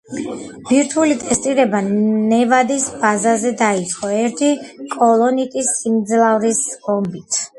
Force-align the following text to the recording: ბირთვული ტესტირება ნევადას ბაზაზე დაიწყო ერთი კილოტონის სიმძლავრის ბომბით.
ბირთვული 0.69 1.17
ტესტირება 1.23 1.81
ნევადას 1.89 2.87
ბაზაზე 3.03 3.51
დაიწყო 3.61 4.11
ერთი 4.23 4.49
კილოტონის 4.95 5.71
სიმძლავრის 5.77 6.65
ბომბით. 6.87 7.41